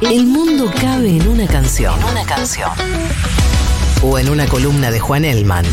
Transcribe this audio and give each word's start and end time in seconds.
El 0.00 0.26
mundo 0.26 0.72
cabe 0.80 1.10
en 1.10 1.28
una 1.28 1.46
canción. 1.46 1.94
En 2.00 2.04
una 2.06 2.24
canción. 2.24 2.70
O 4.02 4.18
en 4.18 4.30
una 4.30 4.46
columna 4.46 4.90
de 4.90 4.98
Juan 4.98 5.26
Elman. 5.26 5.66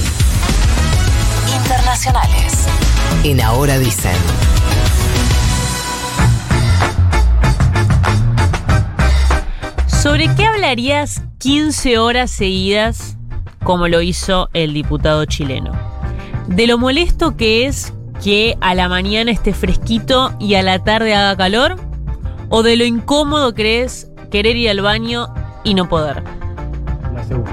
Internacionales. 1.55 2.67
En 3.23 3.39
Ahora 3.39 3.79
Dicen. 3.79 4.11
¿Sobre 9.87 10.27
qué 10.35 10.45
hablarías 10.45 11.21
15 11.37 11.97
horas 11.97 12.29
seguidas 12.29 13.15
como 13.63 13.87
lo 13.87 14.01
hizo 14.01 14.49
el 14.51 14.73
diputado 14.73 15.23
chileno? 15.23 15.71
De 16.47 16.67
lo 16.67 16.77
molesto 16.77 17.37
que 17.37 17.65
es 17.65 17.93
que 18.21 18.57
a 18.59 18.75
la 18.75 18.89
mañana 18.89 19.31
esté 19.31 19.53
fresquito 19.53 20.35
y 20.37 20.55
a 20.55 20.63
la 20.63 20.83
tarde 20.83 21.15
haga 21.15 21.37
calor? 21.37 21.77
¿O 22.49 22.61
de 22.61 22.75
lo 22.75 22.83
incómodo 22.83 23.53
que 23.53 23.83
es 23.83 24.09
querer 24.29 24.55
ir 24.55 24.69
al 24.69 24.81
baño 24.81 25.27
y 25.63 25.73
no 25.73 25.87
poder? 25.89 26.23
La 27.13 27.23
segunda. 27.23 27.51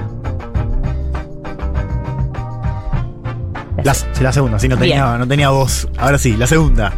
La, 3.83 3.93
sí, 3.95 4.07
la 4.23 4.33
segunda, 4.33 4.59
sí, 4.59 4.69
no 4.69 4.79
tenía, 4.79 5.07
Bien. 5.07 5.19
no 5.19 5.29
tenía 5.29 5.51
voz. 5.51 5.89
Ahora 5.99 6.17
sí, 6.19 6.37
la 6.37 6.47
segunda. 6.47 6.93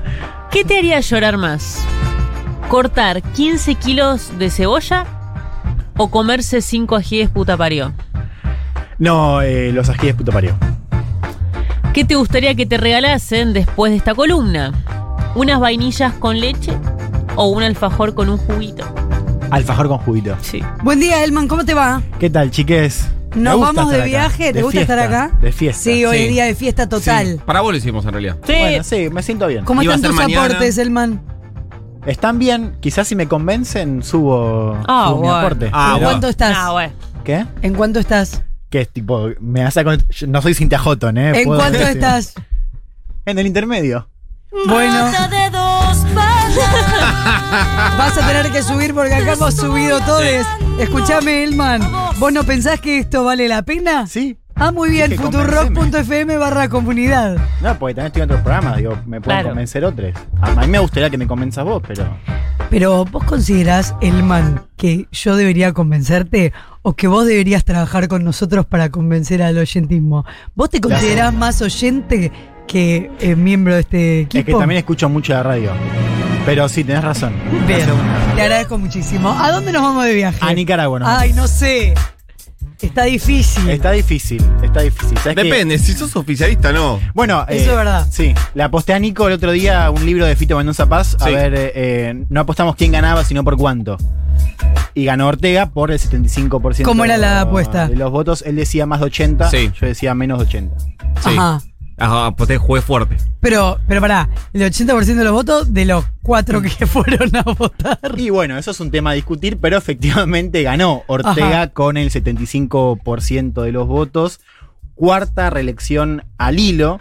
¿Qué 0.50 0.64
te 0.64 0.78
haría 0.78 1.00
llorar 1.00 1.36
más? 1.36 1.84
¿Cortar 2.68 3.22
15 3.22 3.74
kilos 3.76 4.38
de 4.38 4.50
cebolla 4.50 5.04
o 5.96 6.10
comerse 6.10 6.60
5 6.60 6.96
ajíes 6.96 7.28
puta 7.30 7.56
parió? 7.56 7.92
No, 8.98 9.42
eh, 9.42 9.72
los 9.72 9.88
ajíes 9.88 10.14
puto 10.14 10.32
parió. 10.32 10.54
¿Qué 11.92 12.04
te 12.04 12.14
gustaría 12.14 12.54
que 12.54 12.66
te 12.66 12.76
regalasen 12.76 13.52
después 13.52 13.90
de 13.90 13.96
esta 13.96 14.14
columna? 14.14 14.72
¿Unas 15.34 15.58
vainillas 15.60 16.12
con 16.14 16.40
leche 16.40 16.72
o 17.36 17.46
un 17.46 17.62
alfajor 17.62 18.14
con 18.14 18.28
un 18.28 18.38
juguito? 18.38 18.84
Alfajor 19.50 19.88
con 19.88 19.98
juguito. 19.98 20.36
Sí. 20.42 20.62
Buen 20.82 21.00
día, 21.00 21.22
Elman, 21.24 21.48
¿cómo 21.48 21.64
te 21.64 21.74
va? 21.74 22.02
¿Qué 22.18 22.30
tal, 22.30 22.50
chiques? 22.50 23.06
¿Nos 23.34 23.56
gusta 23.56 23.72
vamos 23.72 23.92
de 23.92 24.02
viaje? 24.02 24.46
¿Te 24.46 24.52
De 24.54 24.62
gusta 24.62 24.80
estar 24.80 24.98
acá? 24.98 25.30
De 25.40 25.52
fiesta. 25.52 25.82
Sí, 25.82 26.04
hoy 26.04 26.18
Sí. 26.18 26.28
día 26.28 26.44
de 26.46 26.54
fiesta 26.54 26.88
total. 26.88 27.26
Sí, 27.26 27.40
para 27.44 27.60
vos 27.60 27.70
lo 27.72 27.76
hicimos 27.78 28.04
en 28.06 28.12
realidad. 28.12 28.36
Sí. 28.46 28.54
Bueno, 28.58 28.84
sí, 28.84 29.10
me 29.10 29.22
siento 29.22 29.46
bien. 29.46 29.64
¿Cómo 29.64 29.82
Iba 29.82 29.92
a 29.92 29.96
están 29.96 30.12
ser 30.12 30.16
tus 30.16 30.26
mañana. 30.34 30.44
aportes, 30.54 30.78
Elman? 30.78 31.20
Están 32.06 32.38
bien, 32.38 32.76
quizás 32.80 33.06
si 33.08 33.14
me 33.16 33.26
convencen 33.28 34.02
subo, 34.02 34.76
Ah, 34.88 35.06
subo 35.08 35.16
mi 35.20 35.26
bueno. 35.28 35.36
aporte. 35.36 35.70
Ah, 35.72 35.94
¿En 35.98 36.02
cuánto 36.04 36.28
estás? 36.28 36.56
Ah, 36.58 36.72
bueno. 36.72 36.92
¿Qué? 37.24 37.44
¿En 37.62 37.74
cuánto 37.74 37.98
estás? 37.98 38.42
Que 38.70 38.80
es 38.82 38.88
tipo, 38.90 39.28
me 39.40 39.68
con- 39.84 39.98
yo 40.10 40.26
No 40.28 40.40
soy 40.42 40.54
Cintia 40.54 40.78
Houghton, 40.78 41.18
¿eh? 41.18 41.38
¿En 41.40 41.44
Puedo 41.44 41.60
cuánto 41.60 41.78
decir- 41.78 41.94
estás? 41.96 42.34
En 43.26 43.38
el 43.38 43.46
intermedio. 43.46 44.08
Bueno, 44.66 45.04
vas 47.98 48.16
a 48.18 48.26
tener 48.26 48.50
que 48.52 48.62
subir 48.62 48.94
porque 48.94 49.14
acá 49.14 49.32
hemos 49.34 49.54
subido 49.54 50.00
todos. 50.00 50.24
Escuchame, 50.78 51.44
Elman, 51.44 51.82
¿vos 52.18 52.32
no 52.32 52.44
pensás 52.44 52.80
que 52.80 52.98
esto 52.98 53.24
vale 53.24 53.48
la 53.48 53.62
pena? 53.62 54.06
Sí. 54.06 54.38
Ah, 54.58 54.72
muy 54.72 54.88
bien, 54.88 55.10
Dije, 55.10 55.22
futurock.fm 55.22 56.38
barra 56.38 56.70
comunidad. 56.70 57.36
No, 57.60 57.78
porque 57.78 57.94
también 57.94 58.06
estoy 58.06 58.22
en 58.22 58.30
otros 58.30 58.40
programas, 58.40 58.76
digo, 58.78 58.92
me 59.04 59.20
pueden 59.20 59.40
Claro. 59.40 59.48
convencer 59.50 59.84
otros. 59.84 60.14
A 60.40 60.50
mí 60.62 60.66
me 60.68 60.78
gustaría 60.78 61.10
que 61.10 61.18
me 61.18 61.26
convenzas 61.26 61.64
vos, 61.64 61.82
pero. 61.86 62.06
Pero 62.70 63.04
vos 63.04 63.22
considerás, 63.24 63.94
Elman, 64.00 64.62
que 64.78 65.08
yo 65.12 65.36
debería 65.36 65.74
convencerte 65.74 66.54
o 66.82 66.94
que 66.94 67.06
vos 67.06 67.26
deberías 67.26 67.64
trabajar 67.64 68.08
con 68.08 68.24
nosotros 68.24 68.64
para 68.64 68.88
convencer 68.88 69.42
al 69.42 69.58
oyentismo. 69.58 70.24
¿Vos 70.54 70.70
te 70.70 70.80
considerás 70.80 71.34
más 71.34 71.60
oyente 71.60 72.32
que 72.66 73.10
eh, 73.20 73.36
miembro 73.36 73.74
de 73.74 73.80
este 73.80 74.20
equipo? 74.20 74.38
Es 74.38 74.44
que 74.44 74.52
también 74.52 74.78
escucho 74.78 75.08
mucho 75.08 75.32
la 75.32 75.42
radio. 75.42 75.72
Pero 76.44 76.68
sí, 76.68 76.84
tenés 76.84 77.02
razón. 77.02 77.34
Bien, 77.66 77.88
te 78.36 78.42
agradezco 78.42 78.78
muchísimo. 78.78 79.30
¿A 79.30 79.50
dónde 79.50 79.72
nos 79.72 79.82
vamos 79.82 80.04
de 80.04 80.14
viaje? 80.14 80.38
A 80.40 80.52
Nicaragua, 80.54 81.00
¿no? 81.00 81.06
Ay, 81.08 81.32
no 81.32 81.48
sé. 81.48 81.94
Está 82.80 83.04
difícil. 83.04 83.68
Está 83.70 83.90
difícil, 83.92 84.44
está 84.62 84.80
difícil. 84.80 85.18
Depende, 85.34 85.78
si 85.78 85.94
sos 85.94 86.14
oficialista 86.14 86.72
no. 86.72 87.00
Bueno, 87.14 87.44
eh, 87.48 87.56
Eso 87.56 87.70
es 87.70 87.76
verdad. 87.76 88.06
Sí, 88.10 88.34
le 88.54 88.62
aposté 88.62 88.92
a 88.92 88.98
Nico 88.98 89.26
el 89.26 89.32
otro 89.32 89.50
día 89.50 89.90
un 89.90 90.04
libro 90.04 90.26
de 90.26 90.36
Fito 90.36 90.56
Mendoza 90.56 90.86
Paz. 90.86 91.16
A 91.20 91.24
ver, 91.30 91.54
eh, 91.54 91.72
eh, 91.74 92.24
no 92.28 92.40
apostamos 92.40 92.76
quién 92.76 92.92
ganaba, 92.92 93.24
sino 93.24 93.42
por 93.44 93.56
cuánto. 93.56 93.96
Y 94.94 95.04
ganó 95.06 95.26
Ortega 95.26 95.66
por 95.66 95.90
el 95.90 95.98
75%. 95.98 96.82
¿Cómo 96.84 97.04
era 97.04 97.16
la 97.16 97.40
apuesta? 97.40 97.88
De 97.88 97.96
los 97.96 98.10
votos, 98.10 98.42
él 98.46 98.56
decía 98.56 98.86
más 98.86 99.00
de 99.00 99.06
80, 99.06 99.50
Sí. 99.50 99.70
yo 99.80 99.86
decía 99.86 100.14
menos 100.14 100.38
de 100.38 100.44
80. 100.44 100.78
Sí. 100.78 101.30
Ajá. 101.36 101.60
Ajá, 101.98 102.36
pues 102.36 102.48
te 102.48 102.58
jugué 102.58 102.82
fuerte. 102.82 103.16
Pero, 103.40 103.78
pero 103.88 104.00
pará, 104.00 104.28
el 104.52 104.62
80% 104.62 105.14
de 105.14 105.24
los 105.24 105.32
votos 105.32 105.72
de 105.72 105.86
los 105.86 106.04
cuatro 106.22 106.60
que 106.60 106.68
fueron 106.86 107.34
a 107.34 107.42
votar. 107.42 107.98
Y 108.16 108.30
bueno, 108.30 108.58
eso 108.58 108.70
es 108.70 108.80
un 108.80 108.90
tema 108.90 109.10
a 109.10 109.14
discutir, 109.14 109.58
pero 109.58 109.78
efectivamente 109.78 110.62
ganó 110.62 111.04
Ortega 111.06 111.62
Ajá. 111.62 111.68
con 111.68 111.96
el 111.96 112.10
75% 112.10 113.62
de 113.62 113.72
los 113.72 113.86
votos. 113.86 114.40
Cuarta 114.94 115.50
reelección 115.50 116.24
al 116.38 116.58
hilo. 116.58 117.00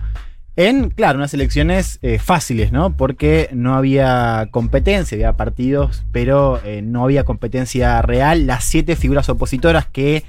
En, 0.57 0.89
claro, 0.89 1.17
unas 1.17 1.33
elecciones 1.33 1.99
eh, 2.01 2.17
fáciles, 2.17 2.71
¿no? 2.71 2.95
Porque 2.95 3.49
no 3.51 3.75
había 3.75 4.47
competencia, 4.51 5.15
había 5.15 5.33
partidos, 5.33 6.05
pero 6.13 6.61
eh, 6.63 6.81
no 6.81 7.03
había 7.03 7.25
competencia 7.25 8.01
real. 8.01 8.47
Las 8.47 8.63
siete 8.63 8.95
figuras 8.95 9.27
opositoras 9.27 9.85
que 9.85 10.23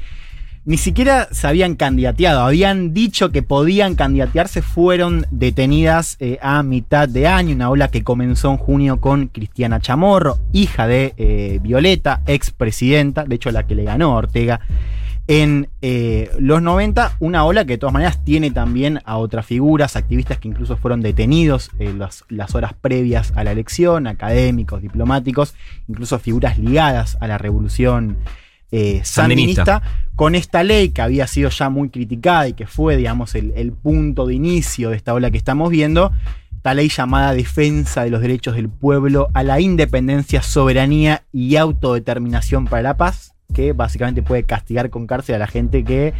ni 0.66 0.76
siquiera 0.78 1.28
se 1.30 1.46
habían 1.46 1.76
candidateado, 1.76 2.40
habían 2.40 2.92
dicho 2.92 3.30
que 3.30 3.40
podían 3.40 3.94
candidatearse, 3.94 4.62
fueron 4.62 5.24
detenidas 5.30 6.16
eh, 6.18 6.38
a 6.42 6.64
mitad 6.64 7.08
de 7.08 7.28
año, 7.28 7.54
una 7.54 7.70
ola 7.70 7.88
que 7.88 8.02
comenzó 8.02 8.50
en 8.50 8.56
junio 8.56 9.00
con 9.00 9.28
Cristiana 9.28 9.80
Chamorro, 9.80 10.38
hija 10.52 10.88
de 10.88 11.14
eh, 11.18 11.60
Violeta, 11.62 12.22
expresidenta, 12.26 13.24
de 13.24 13.36
hecho 13.36 13.52
la 13.52 13.64
que 13.64 13.76
le 13.76 13.84
ganó 13.84 14.14
a 14.14 14.16
Ortega 14.16 14.60
en 15.28 15.68
eh, 15.82 16.30
los 16.38 16.60
90, 16.60 17.16
una 17.20 17.44
ola 17.44 17.64
que 17.64 17.74
de 17.74 17.78
todas 17.78 17.92
maneras 17.92 18.24
tiene 18.24 18.50
también 18.50 19.00
a 19.04 19.18
otras 19.18 19.46
figuras, 19.46 19.94
activistas 19.94 20.38
que 20.38 20.48
incluso 20.48 20.76
fueron 20.76 21.00
detenidos 21.00 21.70
en 21.78 22.00
las, 22.00 22.24
las 22.28 22.56
horas 22.56 22.74
previas 22.74 23.32
a 23.36 23.44
la 23.44 23.52
elección, 23.52 24.08
académicos, 24.08 24.82
diplomáticos, 24.82 25.54
incluso 25.86 26.18
figuras 26.18 26.58
ligadas 26.58 27.16
a 27.20 27.28
la 27.28 27.38
revolución 27.38 28.16
eh, 28.72 29.00
Sandinista. 29.04 29.64
sandinista, 29.64 29.82
con 30.16 30.34
esta 30.34 30.62
ley 30.62 30.90
que 30.90 31.02
había 31.02 31.26
sido 31.26 31.50
ya 31.50 31.68
muy 31.68 31.90
criticada 31.90 32.48
y 32.48 32.52
que 32.54 32.66
fue, 32.66 32.96
digamos, 32.96 33.34
el, 33.34 33.52
el 33.56 33.72
punto 33.72 34.26
de 34.26 34.34
inicio 34.34 34.90
de 34.90 34.96
esta 34.96 35.14
ola 35.14 35.30
que 35.30 35.38
estamos 35.38 35.70
viendo, 35.70 36.12
esta 36.56 36.74
ley 36.74 36.88
llamada 36.88 37.32
Defensa 37.32 38.02
de 38.02 38.10
los 38.10 38.20
Derechos 38.20 38.56
del 38.56 38.68
Pueblo 38.68 39.28
a 39.34 39.42
la 39.42 39.60
Independencia, 39.60 40.42
Soberanía 40.42 41.22
y 41.32 41.56
Autodeterminación 41.56 42.64
para 42.66 42.82
la 42.82 42.96
Paz, 42.96 43.34
que 43.54 43.72
básicamente 43.72 44.22
puede 44.22 44.42
castigar 44.42 44.90
con 44.90 45.06
cárcel 45.06 45.36
a 45.36 45.38
la 45.38 45.46
gente 45.46 45.84
que 45.84 46.12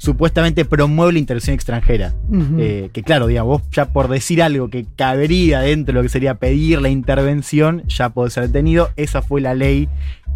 supuestamente 0.00 0.64
promueve 0.64 1.12
la 1.12 1.18
intervención 1.18 1.54
extranjera. 1.54 2.14
Eh, 2.58 2.88
que 2.94 3.02
claro, 3.02 3.26
digamos, 3.26 3.60
vos 3.60 3.70
ya 3.70 3.92
por 3.92 4.08
decir 4.08 4.42
algo 4.42 4.70
que 4.70 4.86
cabería 4.96 5.60
dentro 5.60 5.92
de 5.92 5.98
lo 5.98 6.02
que 6.02 6.08
sería 6.08 6.36
pedir 6.36 6.80
la 6.80 6.88
intervención, 6.88 7.82
ya 7.86 8.08
podés 8.08 8.32
ser 8.32 8.46
detenido. 8.46 8.88
Esa 8.96 9.20
fue 9.20 9.42
la 9.42 9.54
ley 9.54 9.90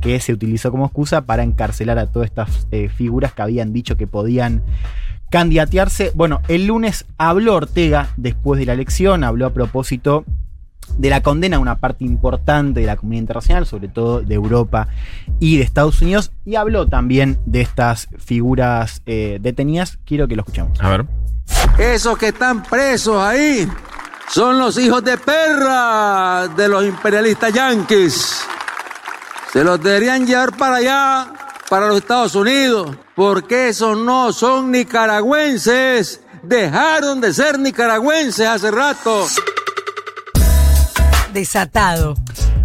que 0.05 0.21
se 0.21 0.35
utilizó 0.35 0.71
como 0.71 0.85
excusa 0.85 1.23
para 1.23 1.43
encarcelar 1.43 1.99
a 1.99 2.07
todas 2.07 2.29
estas 2.29 2.69
eh, 2.71 2.91
figuras 2.91 3.33
que 3.33 3.41
habían 3.41 3.73
dicho 3.73 3.97
que 3.97 4.07
podían 4.07 4.63
candidatearse. 5.31 6.13
Bueno, 6.15 6.43
el 6.49 6.67
lunes 6.67 7.07
habló 7.17 7.55
Ortega 7.55 8.11
después 8.19 8.61
de 8.61 8.67
la 8.67 8.75
elección, 8.75 9.25
habló 9.25 9.47
a 9.47 9.55
propósito 9.55 10.27
de 10.99 11.09
la 11.09 11.23
condena 11.23 11.57
a 11.57 11.61
una 11.61 11.77
parte 11.77 12.05
importante 12.05 12.81
de 12.81 12.87
la 12.87 12.97
comunidad 12.97 13.23
internacional, 13.23 13.65
sobre 13.65 13.89
todo 13.89 14.21
de 14.21 14.35
Europa 14.35 14.89
y 15.41 15.57
de 15.57 15.65
Estados 15.65 16.03
Unidos, 16.03 16.33
y 16.45 16.57
habló 16.57 16.87
también 16.87 17.39
de 17.47 17.63
estas 17.63 18.09
figuras 18.19 19.01
eh, 19.07 19.39
detenidas. 19.41 19.99
Quiero 20.05 20.29
que 20.29 20.37
lo 20.37 20.43
escuchemos. 20.43 20.79
A 20.83 20.91
ver. 20.91 21.07
Esos 21.79 22.19
que 22.19 22.29
están 22.29 22.63
presos 22.63 23.17
ahí 23.17 23.67
son 24.29 24.59
los 24.59 24.77
hijos 24.77 25.03
de 25.03 25.17
perra 25.17 26.49
de 26.49 26.69
los 26.69 26.85
imperialistas 26.85 27.55
yanquis. 27.55 28.45
Se 29.55 29.63
los 29.63 29.81
deberían 29.81 30.27
llevar 30.27 30.57
para 30.57 30.79
allá, 30.79 31.33
para 31.71 31.87
los 31.87 31.99
Estados 31.99 32.35
Unidos, 32.35 32.97
porque 33.15 33.69
esos 33.69 33.97
no 33.97 34.33
son 34.33 34.73
nicaragüenses. 34.73 36.21
Dejaron 36.43 37.21
de 37.21 37.33
ser 37.33 37.61
nicaragüenses 37.61 38.49
hace 38.49 38.73
rato. 38.73 39.29
Desatado. 41.33 42.17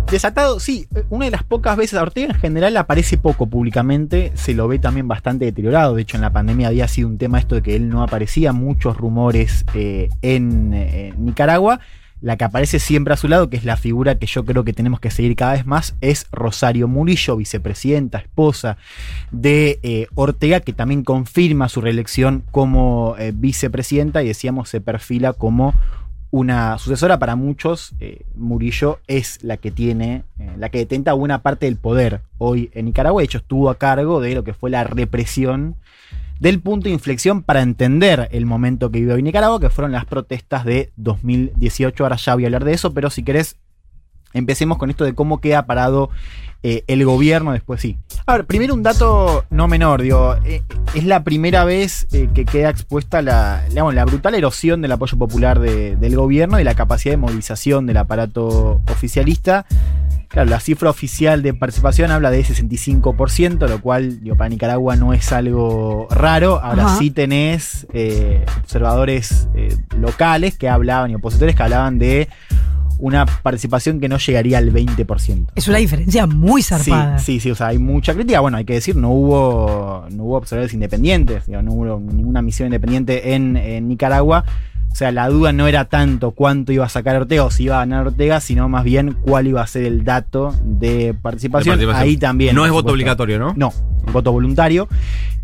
Desatado, 0.10 0.60
sí, 0.60 0.88
una 1.12 1.26
de 1.26 1.32
las 1.32 1.44
pocas 1.44 1.78
veces 1.78 2.00
a 2.00 2.02
Ortega 2.02 2.34
en 2.34 2.40
general 2.40 2.76
aparece 2.76 3.20
poco 3.20 3.46
públicamente, 3.46 4.32
se 4.34 4.56
lo 4.56 4.68
ve 4.68 4.80
también 4.80 5.08
bastante 5.08 5.46
deteriorado, 5.46 5.94
de 5.94 6.02
hecho 6.02 6.18
en 6.18 6.22
la 6.22 6.34
pandemia 6.34 6.70
había 6.70 6.88
sido 6.88 7.08
un 7.08 7.20
tema 7.20 7.38
esto 7.38 7.54
de 7.54 7.62
que 7.62 7.76
él 7.76 7.88
no 7.90 8.02
aparecía, 8.02 8.52
muchos 8.52 8.98
rumores 8.98 9.64
eh, 9.76 10.10
en 10.24 10.74
eh, 10.74 11.14
Nicaragua, 11.20 11.82
la 12.22 12.38
que 12.38 12.44
aparece 12.44 12.80
siempre 12.80 13.14
a 13.14 13.18
su 13.18 13.28
lado, 13.28 13.50
que 13.50 13.58
es 13.58 13.66
la 13.66 13.78
figura 13.78 14.16
que 14.16 14.26
yo 14.26 14.44
creo 14.46 14.64
que 14.64 14.74
tenemos 14.74 15.00
que 15.00 15.12
seguir 15.12 15.36
cada 15.36 15.54
vez 15.54 15.66
más, 15.66 15.96
es 16.02 16.28
Rosario 16.32 16.88
Murillo, 16.88 17.38
vicepresidenta, 17.38 18.20
esposa 18.20 18.78
de 19.32 19.80
eh, 19.84 20.08
Ortega, 20.16 20.60
que 20.60 20.74
también 20.74 21.04
confirma 21.04 21.70
su 21.70 21.82
reelección 21.82 22.44
como 22.52 23.16
eh, 23.18 23.32
vicepresidenta 23.34 24.22
y 24.24 24.28
decíamos 24.28 24.70
se 24.70 24.82
perfila 24.82 25.34
como 25.34 25.74
una 26.32 26.78
sucesora 26.78 27.18
para 27.18 27.36
muchos, 27.36 27.96
eh, 28.00 28.26
Murillo 28.36 29.00
es 29.08 29.44
la 29.44 29.58
que 29.58 29.72
tiene, 29.72 30.24
la 30.58 30.70
que 30.70 30.78
detenta 30.78 31.14
buena 31.14 31.42
parte 31.42 31.66
del 31.66 31.78
poder 31.78 32.22
hoy 32.38 32.70
en 32.74 32.86
Nicaragua. 32.86 33.22
De 33.22 33.26
hecho, 33.26 33.40
estuvo 33.40 33.70
a 33.72 33.80
cargo 33.80 34.22
de 34.22 34.36
lo 34.36 34.44
que 34.44 34.54
fue 34.54 34.70
la 34.70 34.84
represión 34.84 35.76
del 36.40 36.62
punto 36.62 36.86
de 36.86 36.92
inflexión 36.94 37.44
para 37.44 37.62
entender 37.62 38.30
el 38.32 38.46
momento 38.46 38.92
que 38.92 39.00
vive 39.00 39.14
hoy 39.14 39.24
Nicaragua, 39.24 39.60
que 39.60 39.70
fueron 39.70 39.92
las 39.92 40.06
protestas 40.06 40.66
de 40.66 40.92
2018. 40.96 42.04
Ahora 42.04 42.16
ya 42.16 42.34
voy 42.34 42.46
a 42.46 42.48
hablar 42.48 42.64
de 42.66 42.74
eso, 42.74 42.94
pero 42.94 43.10
si 43.10 43.24
querés, 43.24 43.58
empecemos 44.34 44.78
con 44.78 44.90
esto 44.90 45.04
de 45.06 45.14
cómo 45.16 45.42
queda 45.42 45.66
parado 45.66 46.10
eh, 46.62 46.84
el 46.88 47.06
gobierno 47.06 47.54
después 47.54 47.80
sí. 47.82 47.98
A 48.26 48.34
ver, 48.38 48.46
primero 48.46 48.74
un 48.74 48.84
dato 48.84 49.46
no 49.50 49.68
menor, 49.70 50.02
digo, 50.02 50.36
eh, 50.46 50.62
es 50.94 51.04
la 51.06 51.24
primera 51.24 51.64
vez 51.64 52.06
eh, 52.12 52.28
que 52.34 52.44
queda 52.46 52.70
expuesta 52.70 53.22
la, 53.22 53.64
digamos, 53.70 53.96
la 53.96 54.04
brutal 54.06 54.36
erosión 54.36 54.82
del 54.82 54.92
apoyo 54.92 55.18
popular 55.18 55.60
de- 55.60 55.96
del 55.96 56.16
gobierno 56.18 56.60
y 56.60 56.64
la 56.66 56.76
capacidad 56.76 57.14
de 57.14 57.18
movilización 57.18 57.86
del 57.86 57.98
aparato 57.98 58.82
oficialista. 58.92 59.66
Claro, 60.30 60.48
la 60.50 60.60
cifra 60.60 60.90
oficial 60.92 61.42
de 61.42 61.54
participación 61.56 62.12
habla 62.12 62.30
de 62.30 62.42
65%, 62.46 63.68
lo 63.68 63.82
cual 63.82 64.22
digo, 64.22 64.36
para 64.36 64.50
Nicaragua 64.50 64.96
no 64.96 65.12
es 65.14 65.32
algo 65.32 66.08
raro. 66.12 66.62
Ahora 66.64 66.86
Ajá. 66.86 66.98
sí 67.00 67.10
tenés 67.12 67.88
eh, 67.94 68.46
observadores 68.62 69.50
eh, 69.56 69.76
locales 69.98 70.56
que 70.58 70.70
hablaban 70.70 71.10
y 71.12 71.16
opositores 71.16 71.56
que 71.56 71.64
hablaban 71.64 71.98
de 71.98 72.30
una 73.00 73.26
participación 73.26 74.00
que 74.00 74.10
no 74.10 74.18
llegaría 74.18 74.58
al 74.58 74.72
20%. 74.74 75.48
Es 75.56 75.68
una 75.68 75.78
diferencia 75.78 76.28
muy 76.28 76.62
Sí, 76.62 76.68
zarpada. 76.70 77.18
sí, 77.18 77.40
sí, 77.40 77.50
o 77.50 77.56
sea, 77.56 77.68
hay 77.68 77.80
mucha 77.80 78.14
crítica. 78.14 78.42
Bueno, 78.42 78.58
hay 78.58 78.66
que 78.66 78.74
decir, 78.74 78.96
no 78.98 79.10
hubo, 79.12 80.06
no 80.12 80.24
hubo 80.26 80.36
observadores 80.38 80.74
independientes, 80.74 81.46
digo, 81.48 81.62
no 81.62 81.72
hubo 81.72 82.00
ninguna 82.00 82.42
misión 82.42 82.68
independiente 82.68 83.34
en, 83.36 83.56
en 83.58 83.88
Nicaragua. 83.88 84.44
O 84.92 84.96
sea, 85.00 85.12
la 85.12 85.30
duda 85.30 85.54
no 85.54 85.68
era 85.68 85.86
tanto 85.86 86.32
cuánto 86.32 86.72
iba 86.72 86.86
a 86.86 86.90
sacar 86.90 87.16
Ortega 87.16 87.46
o 87.46 87.52
si 87.52 87.64
iba 87.64 87.78
a 87.78 87.80
ganar 87.80 88.08
Ortega, 88.08 88.42
sino 88.42 88.68
más 88.68 88.84
bien 88.84 89.16
cuál 89.22 89.48
iba 89.48 89.62
a 89.62 89.68
ser 89.68 89.86
el 89.86 90.04
dato 90.04 90.54
de 90.64 91.14
participación. 91.14 91.80
De 91.80 91.86
participación. 91.86 91.96
Ahí 91.96 92.18
también. 92.18 92.56
No 92.56 92.66
es 92.66 92.72
voto 92.72 92.92
obligatorio, 92.92 93.40
¿no? 93.40 93.54
No, 93.56 93.72
voto 94.12 94.32
voluntario. 94.32 94.90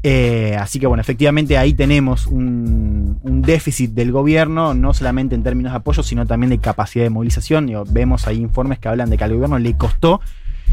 Eh, 0.03 0.55
así 0.59 0.79
que 0.79 0.87
bueno, 0.87 1.01
efectivamente 1.01 1.57
ahí 1.57 1.73
tenemos 1.73 2.27
un, 2.27 3.17
un 3.23 3.41
déficit 3.41 3.91
del 3.91 4.11
gobierno, 4.11 4.73
no 4.73 4.93
solamente 4.93 5.33
en 5.35 5.41
términos 5.41 5.71
de 5.71 5.77
apoyo, 5.77 6.03
sino 6.03 6.27
también 6.27 6.51
de 6.51 6.59
capacidad 6.59 7.03
de 7.05 7.09
movilización. 7.09 7.67
Digo, 7.67 7.85
vemos 7.89 8.27
ahí 8.27 8.37
informes 8.37 8.77
que 8.79 8.87
hablan 8.87 9.09
de 9.09 9.17
que 9.17 9.23
al 9.23 9.33
gobierno 9.33 9.57
le 9.57 9.75
costó 9.77 10.21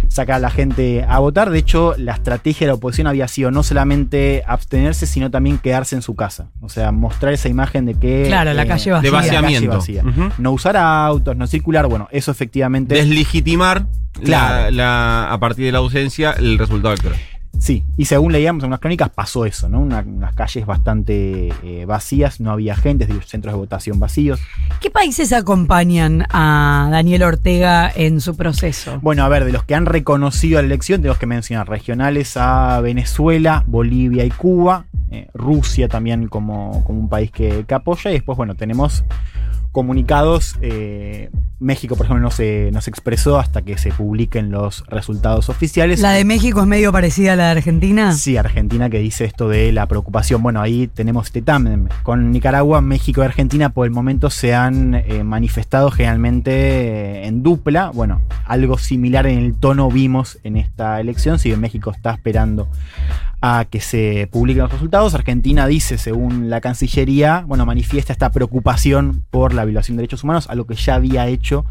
sacar 0.09 0.37
a 0.37 0.39
la 0.39 0.51
gente 0.51 1.05
a 1.09 1.19
votar. 1.19 1.51
De 1.51 1.59
hecho, 1.59 1.95
la 1.99 2.13
estrategia 2.13 2.67
de 2.67 2.73
la 2.73 2.75
oposición 2.75 3.07
había 3.07 3.29
sido 3.29 3.51
no 3.51 3.63
solamente 3.63 4.43
abstenerse, 4.47 5.07
sino 5.07 5.31
también 5.31 5.59
quedarse 5.59 5.95
en 5.97 6.03
su 6.03 6.15
casa. 6.15 6.49
O 6.61 6.69
sea, 6.69 6.93
mostrar 6.93 7.33
esa 7.33 7.49
imagen 7.49 7.87
de 7.87 7.95
que... 7.95 8.25
Claro, 8.27 8.53
la 8.55 8.67
calle 8.67 8.91
De 9.01 9.11
vacía. 9.11 9.11
la 9.41 9.43
calle 9.43 9.67
vaciamiento. 9.69 10.35
No 10.39 10.53
usar 10.53 10.77
autos, 10.77 11.37
no 11.37 11.47
circular, 11.47 11.87
bueno, 11.87 12.09
eso 12.13 12.31
efectivamente... 12.31 12.95
Deslegitimar 12.95 13.87
Claro. 14.23 14.65
la, 14.65 14.71
la- 14.71 15.33
a 15.33 15.39
partir 15.41 15.65
de 15.65 15.73
la 15.73 15.79
ausencia 15.79 16.33
el 16.33 16.59
resultado 16.59 16.93
electoral. 16.93 17.19
Sí, 17.59 17.85
y 17.97 18.07
según 18.07 18.33
leíamos 18.33 18.65
en 18.65 18.69
unas 18.69 18.81
crónicas 18.81 19.09
pasó 19.11 19.45
eso, 19.47 19.69
¿no? 19.69 19.81
Una- 19.81 20.01
unas 20.01 20.35
calles 20.35 20.67
bastante 20.67 21.53
eh, 21.63 21.85
vacías, 21.87 22.41
no 22.41 22.51
había 22.51 22.75
gente, 22.75 23.07
centros 23.25 23.55
de 23.55 23.59
votación 23.59 24.01
vacíos. 24.01 24.41
¿Qué 24.81 24.91
países 24.91 25.33
acompañan 25.33 26.25
a 26.31 26.89
Daniel 26.91 27.23
Ortega 27.23 27.93
en 27.95 28.21
su 28.21 28.37
proceso? 28.37 28.99
Bueno, 29.01 29.23
a 29.23 29.29
ver, 29.29 29.45
de 29.45 29.53
los 29.53 29.63
que 29.65 29.75
han 29.77 29.87
reconocido 29.87 30.61
la 30.61 30.67
elección, 30.67 31.03
tenemos 31.03 31.19
que 31.19 31.27
mencionar 31.27 31.69
regionales 31.69 32.37
a 32.37 32.81
Venezuela, 32.81 33.63
Bolivia 33.67 34.25
y 34.25 34.31
Cuba, 34.31 34.87
eh, 35.11 35.29
Rusia 35.35 35.89
también 35.89 36.27
como, 36.29 36.83
como 36.85 36.99
un 36.99 37.09
país 37.09 37.31
que, 37.31 37.65
que 37.69 37.75
apoya, 37.75 38.11
y 38.11 38.15
después, 38.15 38.37
bueno, 38.37 38.55
tenemos 38.57 39.05
comunicados. 39.73 40.57
eh, 40.61 41.31
México, 41.63 41.95
por 41.97 42.07
ejemplo, 42.07 42.23
no 42.23 42.31
se, 42.31 42.71
no 42.73 42.81
se 42.81 42.91
expresó 42.91 43.39
hasta 43.39 43.63
que 43.63 43.79
se 43.79 43.93
publiquen 43.93 44.51
los 44.51 44.85
resultados 44.89 45.49
oficiales. 45.49 46.01
¿La 46.01 46.11
de 46.11 46.25
México 46.25 46.61
es 46.61 46.67
medio 46.67 46.91
parecida 46.93 47.35
a 47.35 47.37
la 47.37 47.45
de 47.47 47.51
Argentina? 47.53 48.13
Sí, 48.13 48.37
Argentina 48.37 48.91
que 48.91 48.99
dice 48.99 49.25
esto 49.25 49.49
de 49.49 49.73
la 49.73 49.87
preocupación. 49.87 50.43
Bueno, 50.43 50.61
ahí 50.61 50.89
tenemos 50.89 51.27
este 51.27 51.41
tándem. 51.41 51.89
Con 52.03 52.33
Nicaragua, 52.33 52.81
México 52.81 53.23
y 53.23 53.25
Argentina 53.25 53.69
por 53.71 53.87
el 53.87 53.93
momento 53.93 54.29
se 54.29 54.55
han 54.55 54.95
eh, 54.95 55.23
manifestado 55.23 55.91
generalmente 55.91 56.51
eh, 56.53 57.27
en 57.27 57.43
dupla. 57.43 57.91
Bueno, 57.95 58.21
algo 58.45 58.77
similar 58.77 59.27
en 59.27 59.39
el 59.39 59.55
tono 59.55 59.89
vimos 59.89 60.39
en 60.43 60.57
esta 60.57 61.01
elección. 61.01 61.39
Si 61.39 61.51
bien 61.51 61.61
México 61.61 61.93
está 61.93 62.11
esperando 62.11 62.69
a 63.43 63.67
que 63.69 63.81
se 63.81 64.29
publiquen 64.31 64.63
los 64.63 64.73
resultados, 64.73 65.15
Argentina 65.15 65.67
dice, 65.67 65.99
según 65.99 66.49
la 66.49 66.61
Cancillería, 66.61 67.45
bueno, 67.47 67.67
manifiesta 67.67 68.13
esta 68.13 68.31
preocupación 68.31 69.25
por 69.31 69.53
la 69.53 69.65
violación 69.65 69.97
de 69.97 70.03
derechos 70.03 70.23
humanos, 70.23 70.49
algo 70.49 70.65
que 70.65 70.77
ya 70.77 70.95
había 70.95 71.27
hecho 71.27 71.67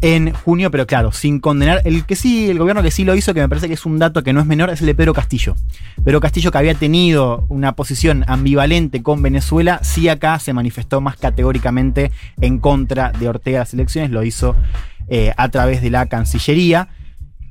en 0.00 0.32
junio, 0.32 0.70
pero 0.70 0.86
claro, 0.86 1.12
sin 1.12 1.40
condenar. 1.40 1.80
El 1.84 2.04
que 2.04 2.16
sí, 2.16 2.50
el 2.50 2.58
gobierno 2.58 2.82
que 2.82 2.90
sí 2.90 3.04
lo 3.04 3.14
hizo, 3.14 3.32
que 3.34 3.40
me 3.40 3.48
parece 3.48 3.68
que 3.68 3.74
es 3.74 3.86
un 3.86 3.98
dato 3.98 4.24
que 4.24 4.32
no 4.32 4.40
es 4.40 4.46
menor, 4.46 4.68
es 4.70 4.80
el 4.80 4.86
de 4.86 4.96
Pedro 4.96 5.14
Castillo. 5.14 5.54
Pedro 6.04 6.20
Castillo, 6.20 6.50
que 6.50 6.58
había 6.58 6.74
tenido 6.74 7.46
una 7.48 7.76
posición 7.76 8.24
ambivalente 8.26 9.02
con 9.02 9.22
Venezuela, 9.22 9.78
sí 9.82 10.08
acá 10.08 10.38
se 10.40 10.52
manifestó 10.52 11.00
más 11.00 11.16
categóricamente 11.16 12.10
en 12.40 12.58
contra 12.58 13.12
de 13.12 13.28
Ortega 13.28 13.58
en 13.58 13.60
las 13.60 13.74
elecciones, 13.74 14.10
lo 14.10 14.24
hizo 14.24 14.56
eh, 15.08 15.32
a 15.36 15.48
través 15.50 15.82
de 15.82 15.90
la 15.90 16.06
Cancillería. 16.06 16.88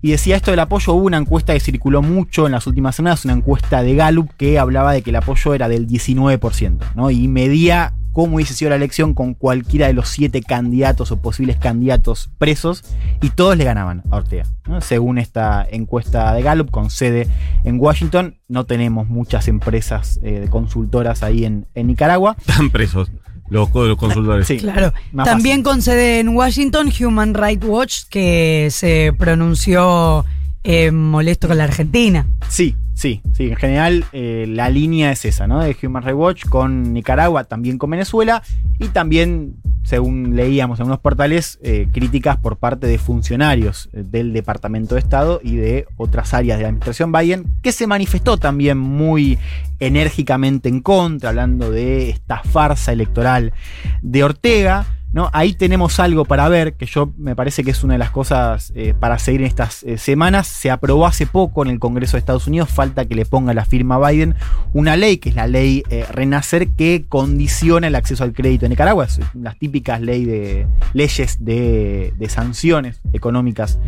Y 0.01 0.11
decía 0.11 0.35
esto 0.35 0.51
del 0.51 0.59
apoyo, 0.59 0.93
hubo 0.93 1.05
una 1.05 1.17
encuesta 1.17 1.53
que 1.53 1.59
circuló 1.59 2.01
mucho 2.01 2.45
en 2.45 2.51
las 2.51 2.67
últimas 2.67 2.95
semanas, 2.95 3.25
una 3.25 3.33
encuesta 3.33 3.81
de 3.83 3.95
Gallup 3.95 4.29
que 4.37 4.59
hablaba 4.59 4.93
de 4.93 5.01
que 5.01 5.09
el 5.09 5.15
apoyo 5.15 5.53
era 5.53 5.67
del 5.67 5.87
19%, 5.87 6.77
¿no? 6.95 7.11
Y 7.11 7.27
medía 7.27 7.93
cómo 8.15 8.37
hubiese 8.37 8.53
sido 8.53 8.69
la 8.69 8.77
elección 8.77 9.13
con 9.13 9.33
cualquiera 9.33 9.87
de 9.87 9.93
los 9.93 10.07
siete 10.07 10.41
candidatos 10.41 11.11
o 11.11 11.17
posibles 11.17 11.57
candidatos 11.57 12.29
presos, 12.37 12.83
y 13.21 13.29
todos 13.29 13.57
le 13.57 13.65
ganaban 13.65 14.03
a 14.09 14.15
Ortega. 14.15 14.45
Según 14.79 15.17
esta 15.17 15.67
encuesta 15.69 16.33
de 16.33 16.41
Gallup, 16.41 16.71
con 16.71 16.89
sede 16.89 17.27
en 17.65 17.77
Washington, 17.77 18.37
no 18.47 18.65
tenemos 18.65 19.09
muchas 19.09 19.49
empresas 19.49 20.19
eh, 20.23 20.47
consultoras 20.49 21.23
ahí 21.23 21.43
en, 21.43 21.67
en 21.75 21.87
Nicaragua. 21.87 22.37
Están 22.39 22.69
presos 22.69 23.11
los, 23.49 23.69
los 23.73 23.97
consultores. 23.97 24.47
Sí, 24.47 24.57
Claro. 24.57 24.93
más 25.11 25.25
También 25.25 25.57
fácil. 25.57 25.63
con 25.63 25.81
sede 25.81 26.19
en 26.19 26.29
Washington, 26.29 26.91
Human 26.99 27.33
Rights 27.33 27.65
Watch, 27.65 28.03
que 28.09 28.67
se 28.71 29.13
pronunció 29.17 30.25
eh, 30.63 30.91
molesto 30.91 31.47
con 31.47 31.57
la 31.57 31.65
Argentina. 31.65 32.25
Sí, 32.49 32.75
sí, 32.95 33.21
sí. 33.33 33.49
En 33.49 33.55
general, 33.55 34.05
eh, 34.11 34.45
la 34.49 34.69
línea 34.71 35.11
es 35.11 35.25
esa, 35.25 35.45
¿no? 35.45 35.59
De 35.59 35.75
Human 35.83 36.01
Rights 36.01 36.17
Watch 36.17 36.45
con 36.45 36.93
Nicaragua, 36.93 37.43
también 37.43 37.77
con 37.77 37.91
Venezuela 37.91 38.41
y 38.79 38.87
también, 38.87 39.57
según 39.83 40.35
leíamos 40.35 40.79
en 40.79 40.87
unos 40.87 40.99
portales, 40.99 41.59
eh, 41.61 41.87
críticas 41.91 42.37
por 42.37 42.57
parte 42.57 42.87
de 42.87 42.97
funcionarios 42.97 43.89
eh, 43.93 44.03
del 44.03 44.33
Departamento 44.33 44.95
de 44.95 45.01
Estado 45.01 45.39
y 45.43 45.57
de 45.57 45.85
otras 45.97 46.33
áreas 46.33 46.57
de 46.57 46.63
la 46.63 46.69
administración 46.69 47.11
Biden, 47.11 47.45
que 47.61 47.71
se 47.71 47.85
manifestó 47.85 48.37
también 48.37 48.79
muy 48.79 49.37
enérgicamente 49.79 50.69
en 50.69 50.81
contra, 50.81 51.29
hablando 51.29 51.69
de 51.69 52.09
esta 52.09 52.41
farsa 52.43 52.91
electoral 52.91 53.53
de 54.01 54.23
Ortega. 54.23 54.85
¿No? 55.11 55.29
Ahí 55.33 55.53
tenemos 55.53 55.99
algo 55.99 56.25
para 56.25 56.47
ver, 56.49 56.73
que 56.73 56.85
yo 56.85 57.13
me 57.17 57.35
parece 57.35 57.63
que 57.63 57.71
es 57.71 57.83
una 57.83 57.93
de 57.93 57.99
las 57.99 58.11
cosas 58.11 58.73
eh, 58.75 58.93
para 58.99 59.17
seguir 59.17 59.41
en 59.41 59.47
estas 59.47 59.83
eh, 59.83 59.97
semanas. 59.97 60.47
Se 60.47 60.71
aprobó 60.71 61.05
hace 61.05 61.25
poco 61.25 61.63
en 61.63 61.71
el 61.71 61.79
Congreso 61.79 62.13
de 62.13 62.19
Estados 62.19 62.47
Unidos, 62.47 62.69
falta 62.69 63.05
que 63.05 63.15
le 63.15 63.25
ponga 63.25 63.53
la 63.53 63.65
firma 63.65 63.97
Biden, 63.97 64.35
una 64.73 64.95
ley, 64.97 65.17
que 65.17 65.29
es 65.29 65.35
la 65.35 65.47
ley 65.47 65.83
eh, 65.89 66.05
Renacer, 66.11 66.69
que 66.69 67.05
condiciona 67.07 67.87
el 67.87 67.95
acceso 67.95 68.23
al 68.23 68.33
crédito 68.33 68.65
en 68.65 68.71
Nicaragua. 68.71 69.05
Es 69.05 69.19
las 69.33 69.57
típicas 69.57 70.01
ley 70.01 70.25
de, 70.25 70.67
leyes 70.93 71.37
de, 71.39 72.13
sanciones 72.27 72.99
económicas 73.13 73.79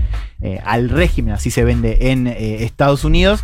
al 0.64 0.90
régimen, 0.90 1.34
así 1.34 1.50
se 1.50 1.64
vende 1.64 2.12
en 2.12 2.28
Estados 2.28 3.04
Unidos. 3.04 3.44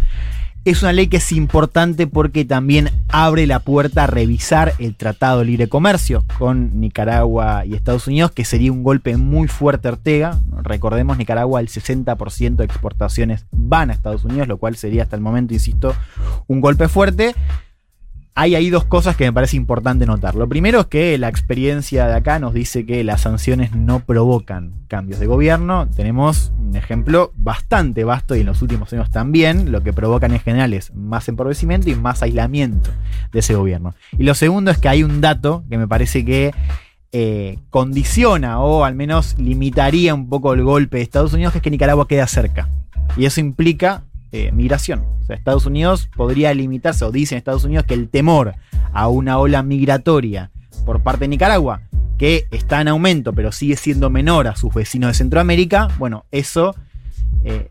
Es 0.65 0.81
una 0.81 0.93
ley 0.93 1.07
que 1.07 1.17
es 1.17 1.31
importante 1.33 2.07
porque 2.07 2.45
también 2.45 2.89
abre 3.09 3.45
la 3.47 3.59
puerta 3.59 4.05
a 4.05 4.07
revisar 4.07 4.71
el 4.79 4.95
Tratado 4.95 5.39
de 5.39 5.45
Libre 5.45 5.67
Comercio 5.67 6.23
con 6.39 6.79
Nicaragua 6.79 7.65
y 7.65 7.73
Estados 7.75 8.07
Unidos, 8.07 8.31
que 8.31 8.45
sería 8.45 8.71
un 8.71 8.81
golpe 8.81 9.17
muy 9.17 9.49
fuerte 9.49 9.89
Ortega. 9.89 10.39
Recordemos, 10.61 11.17
Nicaragua 11.17 11.59
el 11.59 11.67
60% 11.67 12.55
de 12.55 12.63
exportaciones 12.63 13.45
van 13.51 13.89
a 13.89 13.93
Estados 13.93 14.23
Unidos, 14.23 14.47
lo 14.47 14.57
cual 14.57 14.77
sería 14.77 15.03
hasta 15.03 15.17
el 15.17 15.21
momento, 15.21 15.53
insisto, 15.53 15.93
un 16.47 16.61
golpe 16.61 16.87
fuerte. 16.87 17.35
Hay 18.35 18.55
ahí 18.55 18.71
dos 18.71 18.85
cosas 18.85 19.15
que 19.15 19.25
me 19.25 19.33
parece 19.33 19.57
importante 19.57 20.07
notar. 20.07 20.33
Lo 20.33 20.49
primero 20.49 20.79
es 20.79 20.85
que 20.87 21.17
la 21.19 21.27
experiencia 21.27 22.07
de 22.07 22.15
acá 22.15 22.39
nos 22.39 22.55
dice 22.55 22.83
que 22.83 23.03
las 23.03 23.21
sanciones 23.21 23.75
no 23.75 23.99
provocan 23.99 24.73
cambios 24.87 25.19
de 25.19 25.27
gobierno. 25.27 25.87
Tenemos 25.95 26.51
un 26.59 26.75
ejemplo 26.75 27.31
bastante 27.35 28.03
vasto 28.03 28.35
y 28.35 28.39
en 28.39 28.47
los 28.47 28.63
últimos 28.63 28.91
años 28.91 29.11
también. 29.11 29.71
Lo 29.71 29.83
que 29.83 29.93
provocan 29.93 30.33
en 30.33 30.39
general 30.39 30.73
es 30.73 30.95
más 30.95 31.29
empobrecimiento 31.29 31.91
y 31.91 31.95
más 31.95 32.23
aislamiento 32.23 32.89
de 33.31 33.39
ese 33.39 33.53
gobierno. 33.53 33.93
Y 34.17 34.23
lo 34.23 34.33
segundo 34.33 34.71
es 34.71 34.79
que 34.79 34.89
hay 34.89 35.03
un 35.03 35.21
dato 35.21 35.63
que 35.69 35.77
me 35.77 35.87
parece 35.87 36.25
que 36.25 36.55
eh, 37.11 37.59
condiciona 37.69 38.59
o 38.61 38.83
al 38.83 38.95
menos 38.95 39.37
limitaría 39.37 40.15
un 40.15 40.27
poco 40.27 40.53
el 40.53 40.63
golpe 40.63 40.97
de 40.97 41.03
Estados 41.03 41.33
Unidos, 41.33 41.51
que 41.51 41.59
es 41.59 41.63
que 41.63 41.69
Nicaragua 41.69 42.07
queda 42.07 42.25
cerca. 42.25 42.67
Y 43.15 43.25
eso 43.25 43.41
implica 43.41 44.05
eh, 44.33 44.51
migración. 44.51 45.05
O 45.21 45.25
sea, 45.25 45.37
Estados 45.37 45.65
Unidos 45.65 46.09
podría 46.15 46.53
limitarse, 46.53 47.05
o 47.05 47.11
dicen 47.11 47.37
Estados 47.37 47.63
Unidos, 47.63 47.85
que 47.85 47.93
el 47.93 48.09
temor 48.09 48.55
a 48.91 49.07
una 49.07 49.37
ola 49.37 49.63
migratoria 49.63 50.51
por 50.85 51.01
parte 51.01 51.21
de 51.23 51.27
Nicaragua 51.29 51.81
que 52.17 52.45
está 52.51 52.81
en 52.81 52.89
aumento, 52.89 53.31
pero 53.33 53.51
sigue 53.51 53.75
siendo 53.77 54.09
menor 54.09 54.47
a 54.47 54.55
sus 54.55 54.73
vecinos 54.73 55.09
de 55.09 55.13
Centroamérica, 55.15 55.87
bueno, 55.97 56.25
eso 56.31 56.75
eh, 57.43 57.67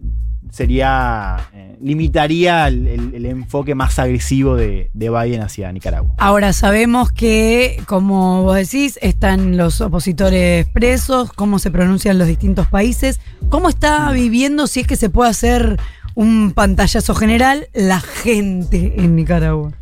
sería. 0.51 1.49
eh, 1.55 1.77
limitaría 1.81 2.69
el, 2.69 2.87
el- 2.87 3.15
el 3.15 3.27
enfoque 3.27 3.75
más 3.75 3.99
agresivo 3.99 4.55
de, 4.57 4.91
de 4.95 5.11
Biden 5.11 5.43
hacia 5.43 5.73
Nicaragua. 5.73 6.15
Ahora 6.19 6.53
sabemos 6.53 7.11
que, 7.11 7.83
como 7.87 8.43
vos 8.45 8.55
decís, 8.57 8.99
están 9.03 9.57
los 9.57 9.81
opositores 9.81 10.67
presos, 10.69 11.33
cómo 11.33 11.59
se 11.59 11.71
pronuncian 11.73 12.19
los 12.19 12.29
distintos 12.29 12.69
países, 12.69 13.21
cómo 13.49 13.69
está 13.69 14.13
viviendo, 14.13 14.67
si 14.69 14.81
es 14.81 14.87
que 14.87 14.95
se 14.97 15.11
puede 15.11 15.31
hacer 15.31 15.81
un 16.15 16.53
pantallazo 16.53 17.15
general, 17.15 17.69
la 17.73 18.01
gente 18.01 18.95
en 18.97 19.17
Nicaragua. 19.17 19.73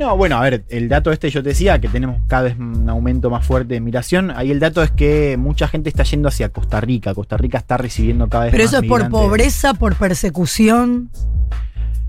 No, 0.00 0.16
bueno, 0.16 0.38
a 0.38 0.40
ver, 0.40 0.64
el 0.70 0.88
dato 0.88 1.12
este 1.12 1.28
yo 1.28 1.42
te 1.42 1.50
decía 1.50 1.78
que 1.78 1.88
tenemos 1.88 2.22
cada 2.26 2.44
vez 2.44 2.58
un 2.58 2.88
aumento 2.88 3.28
más 3.28 3.44
fuerte 3.44 3.74
de 3.74 3.80
migración. 3.80 4.30
Ahí 4.30 4.50
el 4.50 4.58
dato 4.58 4.82
es 4.82 4.90
que 4.90 5.36
mucha 5.38 5.68
gente 5.68 5.90
está 5.90 6.04
yendo 6.04 6.28
hacia 6.28 6.48
Costa 6.48 6.80
Rica. 6.80 7.12
Costa 7.12 7.36
Rica 7.36 7.58
está 7.58 7.76
recibiendo 7.76 8.26
cada 8.26 8.44
vez 8.44 8.52
Pero 8.52 8.64
más 8.64 8.72
eso 8.72 8.82
es 8.82 8.88
por 8.88 9.10
pobreza, 9.10 9.74
por 9.74 9.96
persecución. 9.96 11.10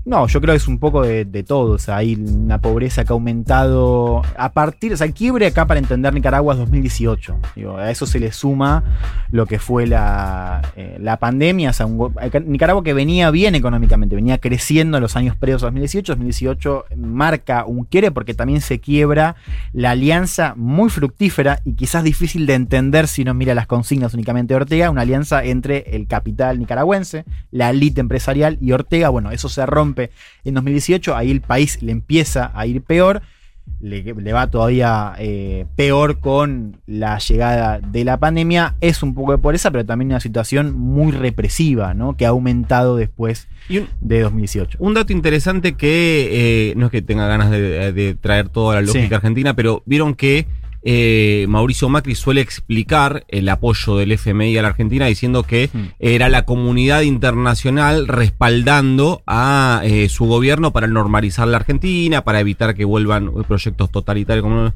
No, 0.04 0.26
yo 0.26 0.40
creo 0.40 0.52
que 0.52 0.56
es 0.56 0.66
un 0.66 0.80
poco 0.80 1.02
de, 1.02 1.24
todo. 1.44 1.74
O 1.74 1.78
sea, 1.78 1.98
hay 1.98 2.16
una 2.16 2.60
pobreza 2.60 3.04
que 3.04 3.12
ha 3.12 3.14
aumentado 3.14 4.22
a 4.36 4.52
partir. 4.52 4.92
O 4.92 4.96
sea, 4.96 5.06
el 5.06 5.14
quiebre 5.14 5.46
acá 5.46 5.66
para 5.66 5.78
entender 5.78 6.12
Nicaragua 6.12 6.54
es 6.54 6.58
2018. 6.58 7.38
Digo, 7.54 7.76
a 7.76 7.90
eso 7.90 8.04
se 8.04 8.18
le 8.18 8.32
suma 8.32 8.82
lo 9.30 9.46
que 9.46 9.60
fue 9.60 9.86
la, 9.86 10.60
eh, 10.74 10.96
la 11.00 11.18
pandemia. 11.18 11.70
O 11.70 11.72
sea, 11.72 11.86
un 11.86 12.12
Nicaragua 12.46 12.82
que 12.82 12.94
venía 12.94 13.30
bien 13.30 13.54
económicamente, 13.54 14.16
venía 14.16 14.38
creciendo 14.38 14.96
en 14.96 15.02
los 15.02 15.14
años 15.14 15.36
previos 15.36 15.62
a 15.62 15.66
2018. 15.66 16.12
2018 16.14 16.84
marca 16.96 17.64
un 17.64 17.84
quiebre 17.84 18.10
porque 18.10 18.34
también 18.34 18.60
se 18.60 18.80
quiebra 18.80 19.36
la 19.72 19.92
alianza 19.92 20.54
muy 20.56 20.90
fructífera 20.90 21.60
y 21.64 21.74
quizás 21.74 22.02
difícil 22.02 22.46
de 22.46 22.54
entender 22.54 23.06
si 23.06 23.22
no 23.22 23.34
mira 23.34 23.54
las 23.54 23.68
consignas 23.68 24.14
únicamente 24.14 24.54
de 24.54 24.56
Ortega. 24.56 24.90
Una 24.90 25.02
alianza 25.02 25.44
entre 25.44 25.94
el 25.94 26.08
capital 26.08 26.58
nicaragüense, 26.58 27.24
la 27.52 27.70
élite 27.70 28.00
empresarial 28.00 28.58
y 28.60 28.72
Ortega. 28.72 29.08
Bueno, 29.08 29.30
eso 29.30 29.48
se 29.48 29.64
rompe 29.64 29.91
en 30.44 30.54
2018, 30.54 31.16
ahí 31.16 31.30
el 31.30 31.40
país 31.40 31.82
le 31.82 31.92
empieza 31.92 32.50
a 32.54 32.66
ir 32.66 32.82
peor, 32.82 33.22
le, 33.80 34.02
le 34.02 34.32
va 34.32 34.48
todavía 34.50 35.14
eh, 35.18 35.66
peor 35.76 36.18
con 36.18 36.76
la 36.86 37.18
llegada 37.18 37.78
de 37.80 38.04
la 38.04 38.18
pandemia, 38.18 38.74
es 38.80 39.02
un 39.02 39.14
poco 39.14 39.32
de 39.32 39.38
pobreza, 39.38 39.70
pero 39.70 39.84
también 39.84 40.08
una 40.10 40.20
situación 40.20 40.76
muy 40.78 41.12
represiva, 41.12 41.94
¿no? 41.94 42.16
Que 42.16 42.26
ha 42.26 42.30
aumentado 42.30 42.96
después 42.96 43.48
Y 43.68 43.78
un, 43.78 43.88
de 44.00 44.20
2018. 44.20 44.78
un 44.80 44.94
dato 44.94 45.12
interesante 45.12 45.74
que 45.74 46.70
eh, 46.70 46.74
no 46.76 46.86
es 46.86 46.92
que 46.92 47.02
tenga 47.02 47.26
ganas 47.28 47.50
de, 47.50 47.92
de 47.92 48.14
traer 48.14 48.48
toda 48.48 48.76
la 48.76 48.80
lógica 48.82 49.08
Sí. 49.08 49.14
argentina, 49.14 49.54
pero 49.54 49.82
vieron 49.86 50.14
que 50.14 50.46
eh, 50.84 51.46
Mauricio 51.48 51.88
Macri 51.88 52.14
suele 52.14 52.40
explicar 52.40 53.24
el 53.28 53.48
apoyo 53.48 53.96
del 53.96 54.12
FMI 54.12 54.56
a 54.58 54.62
la 54.62 54.68
Argentina 54.68 55.06
diciendo 55.06 55.42
que 55.44 55.70
Hmm. 55.72 55.88
era 55.98 56.28
la 56.28 56.44
comunidad 56.44 57.02
internacional 57.02 58.08
respaldando 58.08 59.22
a 59.26 59.80
eh, 59.84 60.08
su 60.08 60.26
gobierno 60.26 60.72
para 60.72 60.86
normalizar 60.86 61.46
la 61.48 61.58
Argentina, 61.58 62.24
para 62.24 62.40
evitar 62.40 62.74
que 62.74 62.84
vuelvan 62.84 63.30
proyectos 63.46 63.90
totalitarios 63.90 64.42
como... 64.42 64.72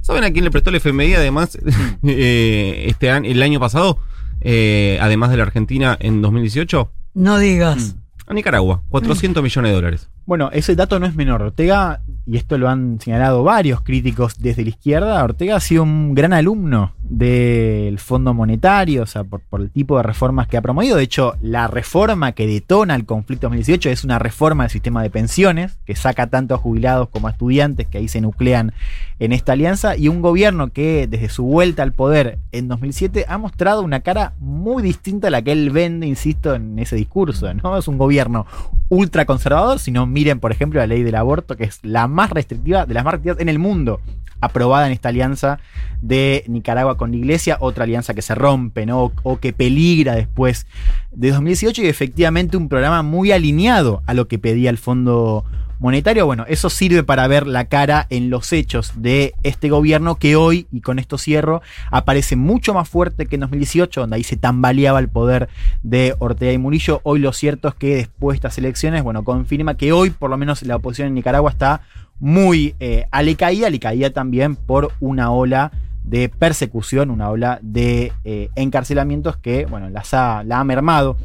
¿Saben 0.00 0.24
a 0.24 0.30
quién 0.30 0.44
le 0.44 0.50
prestó 0.50 0.70
el 0.70 0.76
FMI 0.76 1.14
además 1.14 1.58
eh, 2.04 2.84
este 2.86 3.10
año, 3.10 3.30
el 3.30 3.42
año 3.42 3.58
pasado? 3.60 3.98
Eh, 4.40 4.98
además 5.00 5.30
de 5.30 5.36
la 5.38 5.42
Argentina 5.44 5.96
en 6.00 6.22
2018? 6.22 6.90
No 7.14 7.38
digas. 7.38 7.96
A 8.26 8.34
Nicaragua, 8.34 8.82
400 8.90 9.42
millones 9.42 9.70
de 9.70 9.74
dólares. 9.74 10.10
Bueno, 10.26 10.50
ese 10.52 10.76
dato 10.76 11.00
no 11.00 11.06
es 11.06 11.14
menor. 11.14 11.40
Ortega, 11.40 12.02
y 12.28 12.36
esto 12.36 12.58
lo 12.58 12.68
han 12.68 13.00
señalado 13.00 13.42
varios 13.42 13.80
críticos 13.80 14.38
desde 14.38 14.62
la 14.62 14.68
izquierda, 14.68 15.24
Ortega 15.24 15.56
ha 15.56 15.60
sido 15.60 15.82
un 15.82 16.14
gran 16.14 16.34
alumno 16.34 16.92
del 17.02 17.98
Fondo 17.98 18.34
Monetario, 18.34 19.04
o 19.04 19.06
sea, 19.06 19.24
por, 19.24 19.40
el 19.58 19.70
tipo 19.70 19.96
de 19.96 20.02
reformas 20.02 20.46
que 20.46 20.58
ha 20.58 20.62
promovido. 20.62 20.98
De 20.98 21.04
hecho, 21.04 21.36
la 21.40 21.68
reforma 21.68 22.32
que 22.32 22.46
detona 22.46 22.96
el 22.96 23.06
conflicto 23.06 23.46
2018 23.46 23.88
es 23.88 24.04
una 24.04 24.18
reforma 24.18 24.64
del 24.64 24.70
sistema 24.70 25.02
de 25.02 25.08
pensiones, 25.08 25.78
que 25.86 25.96
saca 25.96 26.26
tanto 26.26 26.54
a 26.54 26.58
jubilados 26.58 27.08
como 27.08 27.28
a 27.28 27.30
estudiantes, 27.30 27.86
que 27.86 27.96
ahí 27.96 28.08
se 28.08 28.20
nuclean 28.20 28.74
en 29.20 29.32
esta 29.32 29.52
alianza, 29.52 29.96
y 29.96 30.08
un 30.08 30.20
gobierno 30.20 30.70
que 30.70 31.06
desde 31.06 31.30
su 31.30 31.44
vuelta 31.44 31.82
al 31.82 31.94
poder 31.94 32.38
en 32.52 32.68
2007 32.68 33.24
ha 33.26 33.38
mostrado 33.38 33.82
una 33.82 34.00
cara 34.00 34.34
muy 34.38 34.82
distinta 34.82 35.28
a 35.28 35.30
la 35.30 35.40
que 35.40 35.52
él 35.52 35.70
vende, 35.70 36.06
insisto, 36.06 36.54
en 36.54 36.78
ese 36.78 36.94
discurso, 36.94 37.52
¿no? 37.54 37.78
Es 37.78 37.88
un 37.88 37.96
gobierno 37.96 38.46
ultraconservador, 38.90 39.78
si 39.78 39.92
no 39.92 40.06
miren, 40.06 40.40
por 40.40 40.52
ejemplo, 40.52 40.78
la 40.78 40.86
ley 40.86 41.02
del 41.02 41.14
aborto, 41.14 41.56
que 41.56 41.64
es 41.64 41.80
la 41.82 42.06
más 42.18 42.30
restrictiva 42.30 42.84
de 42.84 42.94
las 42.94 43.04
más 43.04 43.12
restrictivas 43.12 43.40
en 43.40 43.48
el 43.48 43.60
mundo, 43.60 44.00
aprobada 44.40 44.88
en 44.88 44.92
esta 44.92 45.10
alianza 45.10 45.60
de 46.02 46.42
Nicaragua 46.48 46.96
con 46.96 47.12
la 47.12 47.16
iglesia, 47.16 47.58
otra 47.60 47.84
alianza 47.84 48.12
que 48.12 48.22
se 48.22 48.34
rompe, 48.34 48.86
¿no? 48.86 49.04
O, 49.04 49.12
o 49.22 49.38
que 49.38 49.52
peligra 49.52 50.16
después 50.16 50.66
de 51.12 51.30
2018 51.30 51.82
y 51.82 51.86
efectivamente 51.86 52.56
un 52.56 52.68
programa 52.68 53.02
muy 53.04 53.30
alineado 53.30 54.02
a 54.06 54.14
lo 54.14 54.26
que 54.26 54.40
pedía 54.40 54.68
el 54.68 54.78
Fondo 54.78 55.44
Monetario. 55.80 56.26
Bueno, 56.26 56.44
eso 56.48 56.70
sirve 56.70 57.04
para 57.04 57.28
ver 57.28 57.46
la 57.46 57.66
cara 57.66 58.08
en 58.10 58.30
los 58.30 58.52
hechos 58.52 58.92
de 58.96 59.34
este 59.44 59.68
gobierno 59.68 60.16
que 60.16 60.34
hoy, 60.34 60.66
y 60.72 60.80
con 60.80 60.98
esto 60.98 61.18
cierro, 61.18 61.62
aparece 61.92 62.34
mucho 62.34 62.74
más 62.74 62.88
fuerte 62.88 63.26
que 63.26 63.36
en 63.36 63.42
2018, 63.42 64.00
donde 64.00 64.16
ahí 64.16 64.24
se 64.24 64.36
tambaleaba 64.36 64.98
el 64.98 65.08
poder 65.08 65.48
de 65.84 66.16
Ortega 66.18 66.52
y 66.52 66.58
Murillo. 66.58 67.00
Hoy 67.04 67.20
lo 67.20 67.32
cierto 67.32 67.68
es 67.68 67.74
que 67.74 67.94
después 67.94 68.34
de 68.34 68.38
estas 68.38 68.58
elecciones, 68.58 69.04
bueno, 69.04 69.22
confirma 69.22 69.76
que 69.76 69.92
hoy 69.92 70.10
por 70.10 70.30
lo 70.30 70.36
menos 70.36 70.62
la 70.62 70.76
oposición 70.76 71.08
en 71.08 71.14
Nicaragua 71.14 71.50
está 71.52 71.82
muy 72.20 72.74
eh, 72.80 73.06
alicaída, 73.10 73.66
alicaída 73.66 74.10
también 74.10 74.56
por 74.56 74.92
una 75.00 75.30
ola 75.30 75.72
de 76.04 76.28
persecución, 76.28 77.10
una 77.10 77.28
ola 77.30 77.58
de 77.62 78.12
eh, 78.24 78.48
encarcelamientos 78.56 79.36
que, 79.36 79.66
bueno, 79.66 79.90
las 79.90 80.14
ha, 80.14 80.42
la 80.44 80.60
ha 80.60 80.64
mermado 80.64 81.16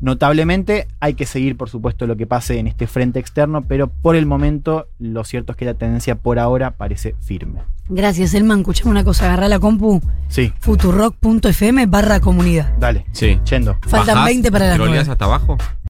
notablemente. 0.00 0.88
Hay 0.98 1.14
que 1.14 1.26
seguir, 1.26 1.56
por 1.56 1.68
supuesto, 1.68 2.06
lo 2.06 2.16
que 2.16 2.26
pase 2.26 2.58
en 2.58 2.66
este 2.66 2.86
frente 2.86 3.18
externo, 3.18 3.62
pero 3.62 3.88
por 3.88 4.16
el 4.16 4.26
momento 4.26 4.88
lo 4.98 5.24
cierto 5.24 5.52
es 5.52 5.56
que 5.58 5.64
la 5.66 5.74
tendencia 5.74 6.14
por 6.14 6.38
ahora 6.38 6.72
parece 6.72 7.14
firme. 7.20 7.60
Gracias, 7.88 8.34
Elman. 8.34 8.60
Escuchame 8.60 8.90
una 8.92 9.04
cosa, 9.04 9.26
agarrá 9.26 9.48
la 9.48 9.58
compu. 9.58 10.00
Sí, 10.28 10.52
futurock.fm 10.60 11.86
barra 11.86 12.20
comunidad. 12.20 12.72
dale. 12.78 13.04
Sí. 13.12 13.38
Yendo. 13.48 13.76
Faltan 13.82 14.14
Bajás, 14.14 14.24
20 14.26 14.52
para 14.52 14.66
las 14.68 14.74
¿Scrolleás 14.76 15.06
9. 15.06 15.12
hasta 15.12 15.24
abajo? 15.24 15.58